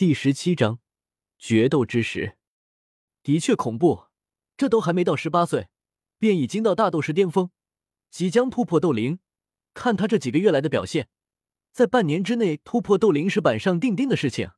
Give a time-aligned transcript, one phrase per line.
[0.00, 0.78] 第十七章
[1.36, 2.38] 决斗之时，
[3.22, 4.06] 的确恐怖。
[4.56, 5.68] 这都还没到十八岁，
[6.18, 7.50] 便已经到大斗士巅峰，
[8.08, 9.18] 即将突破斗灵。
[9.74, 11.10] 看他这几个月来的表现，
[11.70, 14.52] 在半年之内突破斗灵是板上钉钉的事情。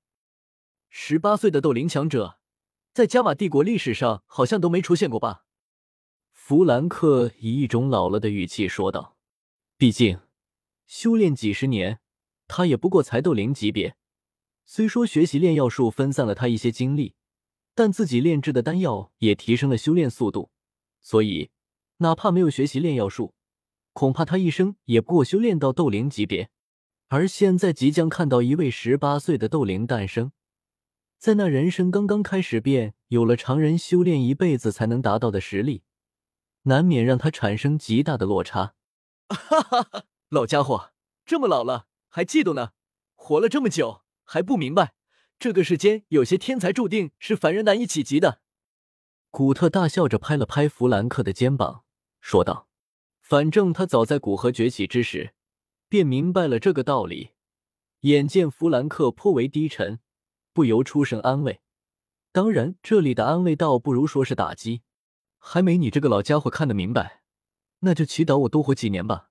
[0.88, 2.38] 十八岁的斗灵强者，
[2.94, 5.44] 在加玛帝国历史上好像都没出现过吧？
[6.30, 9.16] 弗兰克以一种老了的语气说道
[9.76, 10.20] ：“毕竟
[10.86, 11.98] 修炼几十年，
[12.46, 13.96] 他也不过才斗灵级别。
[14.64, 17.14] 虽说学习炼药术分散了他一些精力。”
[17.74, 20.50] 但自己炼制的丹药也提升了修炼速度，
[21.00, 21.50] 所以
[21.96, 23.32] 哪怕没有学习炼药术，
[23.94, 26.50] 恐怕他一生也不过修炼到斗灵级别。
[27.08, 30.32] 而现在即将看到一位十八岁的斗灵诞生，
[31.16, 35.82] 在那人生刚刚开始便有了常人修炼一辈子才能达到的实力，
[36.64, 38.74] 难免让他产生极大的落差。
[39.32, 40.92] 哈哈哈，老家伙
[41.24, 42.72] 这么老了还嫉妒呢？
[43.14, 44.94] 活了这么久还不明白？
[45.38, 48.40] 这个世间有些天才注定是凡人难以企及的。
[49.30, 51.84] 古特大笑着拍了拍弗兰克的肩膀，
[52.20, 52.68] 说道
[53.20, 55.34] ：“反正他早在古河崛起之时
[55.88, 57.30] 便明白了这个道理。”
[58.02, 60.00] 眼见弗兰克颇为低沉，
[60.52, 61.60] 不由出声安慰。
[62.32, 64.82] 当然，这里的安慰倒不如说是打击。
[65.38, 67.22] 还没你这个老家伙看得明白，
[67.80, 69.30] 那就祈祷我多活几年吧，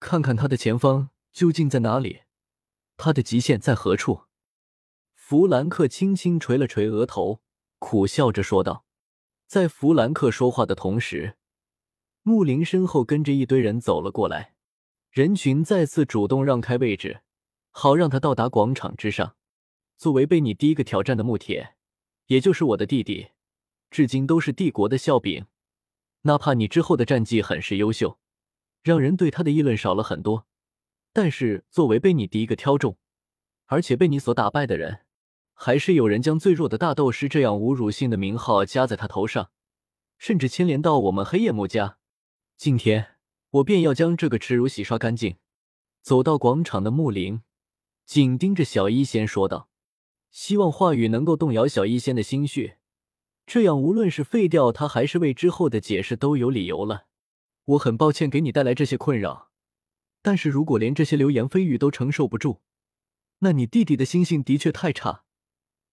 [0.00, 2.22] 看看他的前方究竟在哪里，
[2.96, 4.22] 他的极限在何处。
[5.14, 7.40] 弗兰克轻轻捶了捶额头，
[7.78, 8.84] 苦笑着说道
[9.46, 11.36] ：“在弗兰克说话的同时，
[12.22, 14.54] 木林身后跟着一堆人走了过来。
[15.10, 17.22] 人群再次主动让开位置，
[17.70, 19.36] 好让他到达广场之上。
[19.96, 21.74] 作为被你第一个挑战的木铁，
[22.26, 23.28] 也就是我的弟弟，
[23.90, 25.46] 至今都是帝国的笑柄。
[26.22, 28.18] 哪怕你之后的战绩很是优秀，
[28.82, 30.46] 让人对他的议论少了很多，
[31.12, 32.96] 但是作为被你第一个挑中，
[33.66, 35.00] 而且被你所打败的人。”
[35.54, 39.52] 还是有人将最弱的大斗师这样侮辱性的名号加在他头上，
[40.18, 41.98] 甚至牵连到我们黑夜木家。
[42.56, 43.16] 今天
[43.50, 45.36] 我便要将这个耻辱洗刷干净。
[46.00, 47.42] 走到广场的木林
[48.04, 49.68] 紧盯着小医仙说道
[50.32, 52.74] ：“希望话语能够动摇小医仙的心绪，
[53.46, 57.04] 这样无论是废掉他，还是为之后的解释都有理由了。
[57.66, 59.51] 我很抱歉给你带来这些困扰，
[60.22, 62.60] 但是如果连这些流言蜚语都承受不住，
[63.40, 65.24] 那你弟弟的心性的确太差。”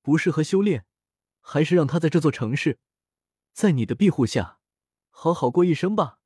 [0.01, 0.85] 不适合修炼，
[1.41, 2.79] 还是让他在这座城市，
[3.51, 4.59] 在你的庇护下，
[5.09, 6.19] 好好过一生吧。”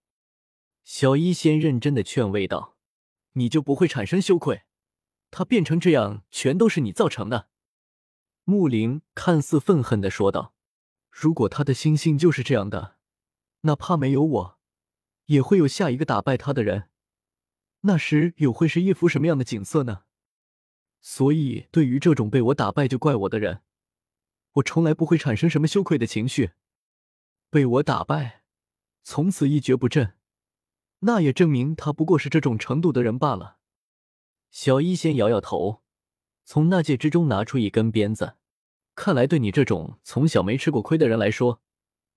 [0.86, 2.78] 小医仙认真的劝慰道
[3.34, 4.64] ，“你就不会产生羞愧？
[5.32, 7.50] 他变成这样，全都是你造成的。”
[8.46, 10.54] 木灵看似愤恨的说道
[11.10, 12.98] ，“如果他的心性就是这样的，
[13.62, 14.60] 哪怕没有我，
[15.26, 16.90] 也会有下一个打败他的人。
[17.86, 20.04] 那时又会是一幅什么样的景色呢？”
[21.00, 23.62] 所以，对于这种被我打败就怪我的人，
[24.54, 26.52] 我从来不会产生什么羞愧的情绪。
[27.50, 28.44] 被我打败，
[29.04, 30.14] 从此一蹶不振，
[31.00, 33.58] 那也证明他不过是这种程度的人罢了。
[34.50, 35.84] 小一先摇摇头，
[36.46, 38.38] 从纳戒之中拿出一根鞭子，
[38.96, 41.62] 看来对你这种从小没吃过亏的人来说，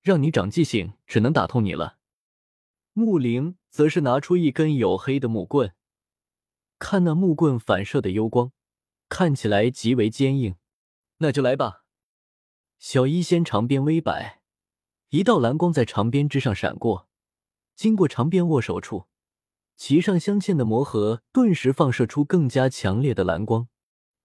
[0.03, 1.96] 让你长记性只能打痛你了。
[2.99, 5.75] 木灵则是拿出一根黝黑的木棍，
[6.79, 8.53] 看那木棍反射的幽光。
[9.11, 10.57] 看起来极为坚硬，
[11.19, 11.85] 那就来吧。
[12.79, 14.41] 小医仙长鞭微摆，
[15.11, 17.07] 一道蓝光在长鞭之上闪过，
[17.75, 19.05] 经过长鞭握手处，
[19.77, 23.69] 其上镶嵌的魔盒顿时放射出更加强烈的蓝光。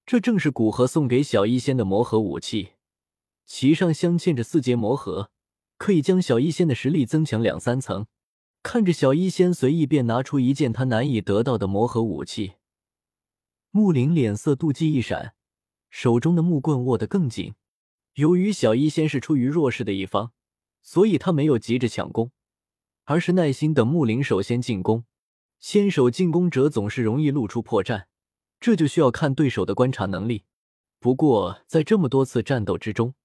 [0.06, 2.76] 这正是古河送给小医仙的魔盒武器，
[3.46, 5.30] 其上镶嵌着四节魔盒，
[5.78, 8.08] 可以将小医仙的实力增强两三层。
[8.64, 12.54] 看着小医仙随意便拿出一件他难以得到的魔盒武器。
[13.72, 15.34] 木林脸色妒忌一闪，
[15.90, 17.56] 手中的木棍握得更紧。
[18.16, 20.32] 由于小医仙是出于弱势的一方，
[20.82, 22.32] 所以他没有急着抢攻，
[23.06, 25.06] 而是耐心等木林首先进攻。
[25.60, 28.06] 先手进攻者总是容易露出破绽，
[28.60, 30.44] 这就需要看对手的观察能力。
[31.00, 33.16] 不过在这么多次战斗之中，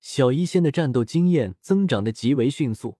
[0.00, 2.98] 小医仙的战斗经验增长的极为迅速。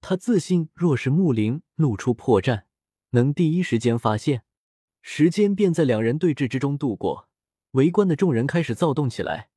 [0.00, 2.64] 他自信，若是木林露出破绽，
[3.10, 4.44] 能第一时间发现。
[5.02, 7.28] 时间便在两人对峙之中度过，
[7.72, 9.50] 围观的众人开始躁动起来。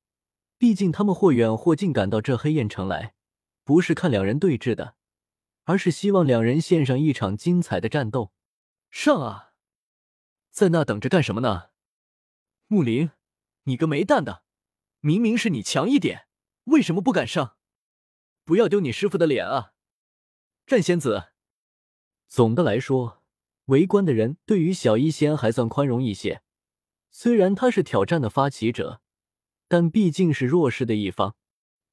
[0.57, 3.15] 毕竟他们或远或近赶到这黑燕城来，
[3.65, 4.95] 不是看两人对峙的，
[5.65, 8.31] 而是希望两人献上一场精彩的战斗。
[8.89, 9.53] 上啊！
[10.51, 11.71] 在那等着干什么呢？
[12.67, 13.11] 木林，
[13.63, 14.43] 你个没蛋的！
[15.01, 16.27] 明明是你强一点，
[16.65, 17.57] 为什么不敢上？
[18.45, 19.72] 不要丢你师傅的脸啊！
[20.65, 21.29] 战仙子。
[22.27, 23.19] 总的来说。
[23.67, 26.41] 围观的人对于小医仙还算宽容一些，
[27.11, 28.99] 虽然他是挑战的发起者，
[29.69, 31.37] 但毕竟是弱势的一方，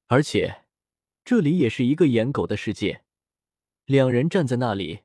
[0.07, 0.65] 而且
[1.23, 3.05] 这里也是一个颜狗的世界。
[3.85, 5.03] 两人站在那里，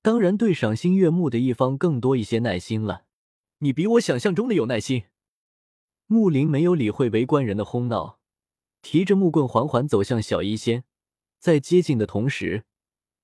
[0.00, 3.06] 当然对赏心悦目的一方更多一些耐心了。
[3.58, 5.06] 你比我想象中的有耐心。
[6.06, 8.20] 木林没有理会围观人的哄闹，
[8.80, 10.84] 提着木棍缓缓走向小医仙，
[11.40, 12.64] 在接近的同时，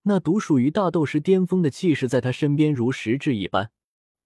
[0.02, 3.70] 那独属于大斗师巅峰的气势在他身边如实质一般。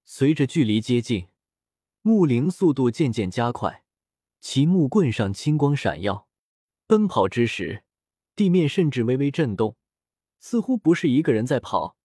[0.05, 1.29] 随着距离接近，
[2.03, 3.85] 木灵速度渐渐加快，
[4.41, 6.29] 其木棍上青光闪耀。
[6.87, 7.83] 奔跑之时，
[8.35, 9.77] 地面甚至微微震动，
[10.39, 11.97] 似乎不是一个人在跑，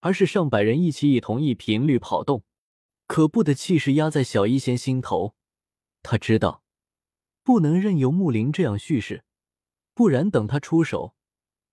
[0.00, 2.42] 而是上百人一起以同一频率跑动。
[3.06, 5.36] 可怖的气势压在小一仙心头，
[6.02, 6.64] 他知道
[7.44, 9.24] 不能任由木灵这样蓄势，
[9.94, 11.14] 不然等他出手，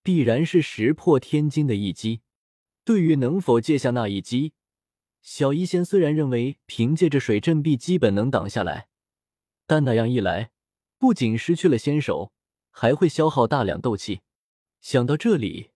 [0.03, 2.21] 必然是石破天惊的一击。
[2.83, 4.53] 对于能否接下那一击，
[5.21, 8.89] 小医仙虽然认为凭借着水阵壁基本能挡下来，
[9.65, 10.51] 但那样一来，
[10.97, 12.33] 不仅失去了先手，
[12.69, 14.19] 还会消耗大量斗气。
[14.81, 15.71] 想到这里，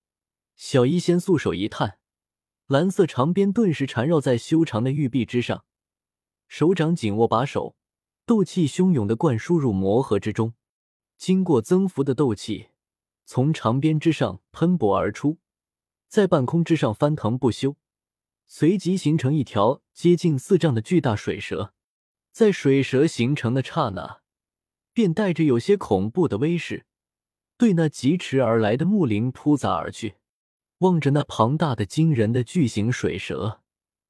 [0.58, 2.00] 小医仙素手一探，
[2.68, 5.64] 蓝色长鞭顿时缠绕在修长的玉臂之上，
[6.50, 7.78] 手掌紧握把手，
[8.26, 10.54] 斗气汹涌的灌输入魔核之中。
[11.18, 12.68] 经过增幅的斗气
[13.30, 15.38] 从长鞭之上喷薄而出，
[16.08, 17.76] 在半空之上翻腾不休。
[18.46, 21.74] 随即形成一条接近四丈的巨大水蛇，
[22.32, 24.22] 在水蛇形成的刹那，
[24.94, 26.86] 便带着有些恐怖的威势，
[27.58, 30.16] 对那疾驰而来的木灵扑砸而去。
[30.78, 33.60] 望着那庞大的、惊人的巨型水蛇，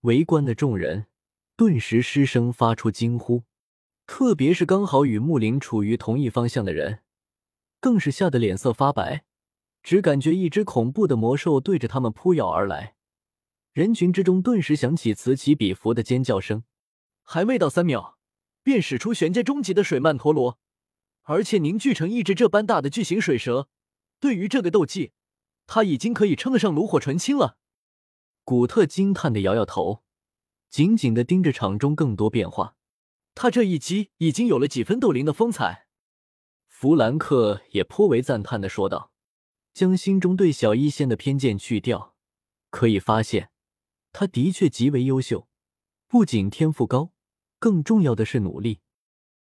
[0.01, 1.07] 围观的众人
[1.55, 3.45] 顿时失声发出惊呼，
[4.05, 6.99] 特别是刚好与木灵处于同一方向的人，
[7.88, 9.24] 更是吓得脸色发白，
[9.81, 12.95] 只感觉一只恐怖的魔兽对着他们扑咬而来。
[13.72, 16.66] 人群之中顿时响起此起彼伏的尖叫声，
[17.24, 18.18] 还未到三秒，
[18.62, 20.60] 便使出玄阶终极的水曼陀罗，
[21.22, 23.69] 而且凝聚成一只这般大的巨型水蛇。
[24.19, 25.13] 对于这个斗技，
[25.66, 27.57] 他已经可以称得上炉火纯青了。
[28.44, 30.04] 古特惊叹的摇摇头，
[30.69, 32.75] 紧紧的盯着场中更多变化。
[33.34, 35.87] 他这一击已经有了几分斗灵的风采。
[36.79, 39.12] 弗兰克也颇为赞叹的说道，
[39.74, 42.13] 将心中对小医仙的偏见去掉，
[42.69, 43.50] 可以发现。
[44.13, 45.47] 他的确极为优秀，
[46.07, 47.13] 不仅天赋高，
[47.57, 48.81] 更重要的是努力。